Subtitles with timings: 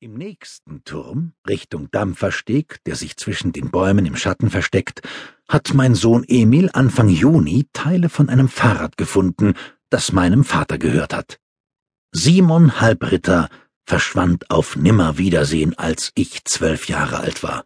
[0.00, 5.02] Im nächsten Turm, Richtung Dampfersteg, der sich zwischen den Bäumen im Schatten versteckt,
[5.48, 9.54] hat mein Sohn Emil Anfang Juni Teile von einem Fahrrad gefunden,
[9.90, 11.40] das meinem Vater gehört hat.
[12.12, 13.48] Simon Halbritter
[13.86, 17.64] verschwand auf Nimmerwiedersehen, als ich zwölf Jahre alt war.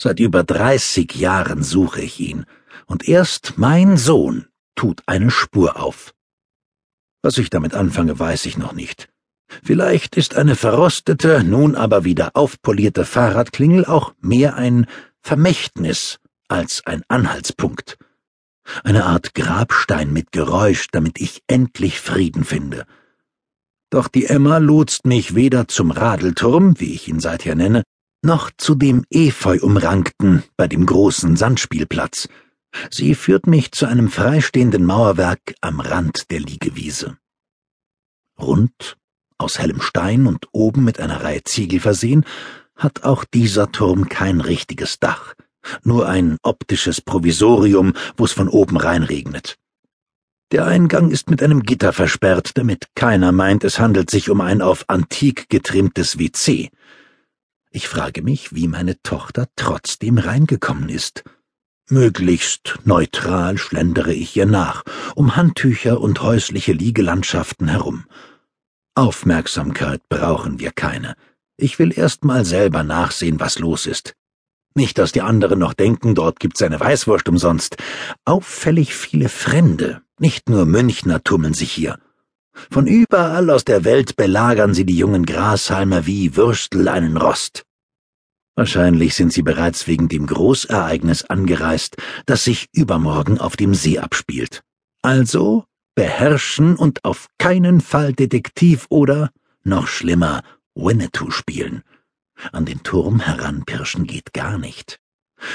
[0.00, 2.46] Seit über dreißig Jahren suche ich ihn,
[2.86, 4.46] und erst mein Sohn
[4.76, 6.14] tut eine Spur auf.
[7.22, 9.08] Was ich damit anfange, weiß ich noch nicht.
[9.62, 14.86] Vielleicht ist eine verrostete, nun aber wieder aufpolierte Fahrradklingel auch mehr ein
[15.20, 17.98] Vermächtnis als ein Anhaltspunkt.
[18.84, 22.86] Eine Art Grabstein mit Geräusch, damit ich endlich Frieden finde.
[23.90, 27.82] Doch die Emma lotst mich weder zum Radelturm, wie ich ihn seither nenne,
[28.22, 32.28] noch zu dem Efeu umrankten bei dem großen Sandspielplatz.
[32.90, 37.16] Sie führt mich zu einem freistehenden Mauerwerk am Rand der Liegewiese.
[38.38, 38.96] Rund
[39.40, 42.24] aus hellem Stein und oben mit einer Reihe Ziegel versehen,
[42.76, 45.34] hat auch dieser Turm kein richtiges Dach,
[45.82, 49.58] nur ein optisches Provisorium, wo es von oben reinregnet.
[50.52, 54.62] Der Eingang ist mit einem Gitter versperrt, damit keiner meint, es handelt sich um ein
[54.62, 56.70] auf Antik getrimmtes WC.
[57.70, 61.22] Ich frage mich, wie meine Tochter trotzdem reingekommen ist.
[61.88, 64.82] Möglichst neutral schlendere ich ihr nach,
[65.14, 68.06] um Handtücher und häusliche Liegelandschaften herum.
[69.00, 71.14] Aufmerksamkeit brauchen wir keine.
[71.56, 74.12] Ich will erst mal selber nachsehen, was los ist.
[74.74, 77.78] Nicht, dass die anderen noch denken, dort gibt's eine Weißwurst umsonst.
[78.26, 81.98] Auffällig viele Fremde, nicht nur Münchner tummeln sich hier.
[82.70, 87.62] Von überall aus der Welt belagern sie die jungen Grashalme wie Würstel einen Rost.
[88.54, 94.60] Wahrscheinlich sind sie bereits wegen dem Großereignis angereist, das sich übermorgen auf dem See abspielt.
[95.00, 95.64] Also
[96.00, 99.28] beherrschen und auf keinen Fall Detektiv oder,
[99.64, 100.40] noch schlimmer,
[100.74, 101.82] Winnetou spielen.
[102.52, 104.98] An den Turm heranpirschen geht gar nicht.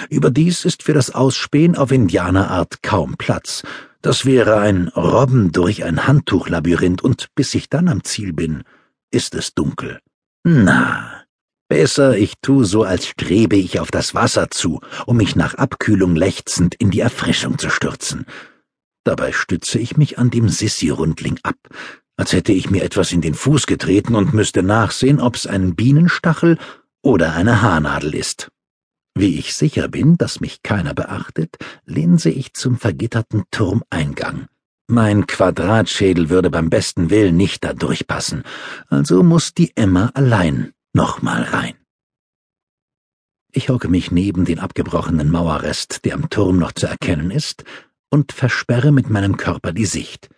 [0.07, 3.63] Überdies ist für das Ausspähen auf Indianerart kaum Platz.
[4.03, 8.61] Das wäre ein Robben durch ein Handtuchlabyrinth, und bis ich dann am Ziel bin,
[9.09, 9.99] ist es dunkel.
[10.43, 11.23] Na,
[11.69, 16.15] besser ich tu so, als strebe ich auf das Wasser zu, um mich nach Abkühlung
[16.15, 18.27] lechzend in die Erfrischung zu stürzen.
[19.05, 21.55] Dabei stütze ich mich an dem Sissi-Rundling ab,
[22.17, 26.57] als hätte ich mir etwas in den Fuß getreten und müsste nachsehen, ob's ein Bienenstachel
[27.03, 28.49] oder eine Haarnadel ist.
[29.13, 31.55] Wie ich sicher bin, dass mich keiner beachtet,
[31.85, 34.47] linse ich zum vergitterten Turmeingang.
[34.87, 38.43] Mein Quadratschädel würde beim besten Willen nicht da durchpassen,
[38.87, 41.75] also muss die Emma allein nochmal rein.
[43.51, 47.63] Ich hocke mich neben den abgebrochenen Mauerrest, der am Turm noch zu erkennen ist,
[48.15, 50.29] und versperre mit meinem Körper die Sicht.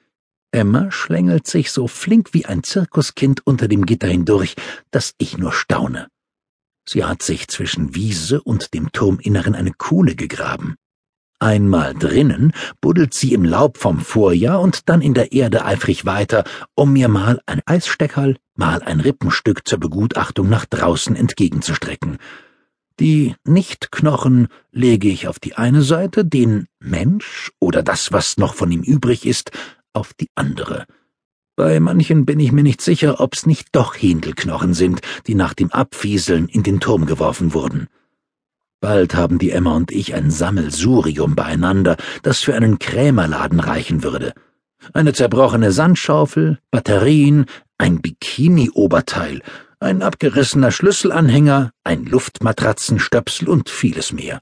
[0.52, 4.56] Emma schlängelt sich so flink wie ein Zirkuskind unter dem Gitter hindurch,
[4.90, 6.08] dass ich nur staune.
[6.90, 10.76] Sie hat sich zwischen Wiese und dem Turminneren eine Kuhle gegraben.
[11.38, 12.52] Einmal drinnen
[12.82, 17.10] buddelt sie im Laub vom Vorjahr und dann in der Erde eifrig weiter, um mir
[17.10, 22.18] mal ein Eissteckerl, mal ein Rippenstück zur Begutachtung nach draußen entgegenzustrecken.
[23.00, 28.72] Die Nichtknochen lege ich auf die eine Seite, den Mensch oder das, was noch von
[28.72, 29.52] ihm übrig ist,
[29.94, 30.86] auf die andere.
[31.56, 35.72] Bei manchen bin ich mir nicht sicher, ob's nicht doch Händelknochen sind, die nach dem
[35.72, 37.88] Abfieseln in den Turm geworfen wurden.
[38.80, 44.34] Bald haben die Emma und ich ein Sammelsurium beieinander, das für einen Krämerladen reichen würde.
[44.94, 47.46] Eine zerbrochene Sandschaufel, Batterien,
[47.78, 49.42] ein Bikini-Oberteil
[49.80, 54.42] ein abgerissener Schlüsselanhänger, ein Luftmatratzenstöpsel und vieles mehr.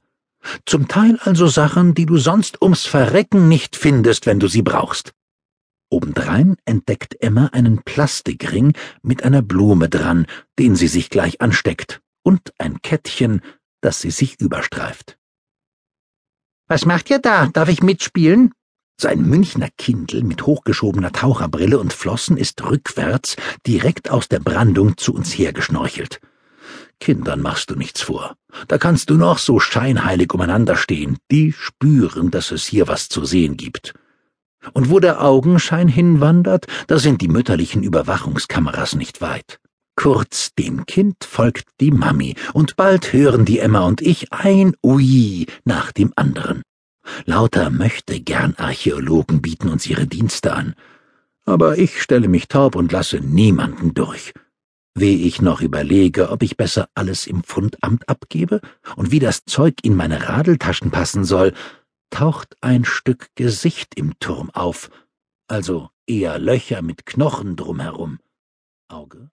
[0.65, 5.13] Zum Teil also Sachen, die du sonst ums Verrecken nicht findest, wenn du sie brauchst.
[5.89, 10.25] Obendrein entdeckt Emma einen Plastikring mit einer Blume dran,
[10.59, 13.41] den sie sich gleich ansteckt, und ein Kettchen,
[13.81, 15.17] das sie sich überstreift.
[16.67, 17.47] Was macht ihr da?
[17.47, 18.51] Darf ich mitspielen?
[18.97, 23.35] Sein Münchner Kindl mit hochgeschobener Taucherbrille und Flossen ist rückwärts
[23.67, 26.21] direkt aus der Brandung zu uns hergeschnorchelt.
[27.01, 28.35] Kindern machst du nichts vor.
[28.69, 31.17] Da kannst du noch so scheinheilig umeinander stehen.
[31.29, 33.93] Die spüren, dass es hier was zu sehen gibt.
[34.73, 39.59] Und wo der Augenschein hinwandert, da sind die mütterlichen Überwachungskameras nicht weit.
[39.97, 45.45] Kurz dem Kind folgt die Mami, und bald hören die Emma und ich ein Ui
[45.65, 46.63] nach dem anderen.
[47.25, 50.75] Lauter möchte gern Archäologen bieten uns ihre Dienste an.
[51.45, 54.33] Aber ich stelle mich taub und lasse niemanden durch.
[54.95, 58.61] Wie ich noch überlege, ob ich besser alles im Fundamt abgebe
[58.95, 61.53] und wie das Zeug in meine Radeltaschen passen soll,
[62.09, 64.89] taucht ein Stück Gesicht im Turm auf,
[65.47, 68.19] also eher Löcher mit Knochen drumherum.
[68.87, 69.29] Auge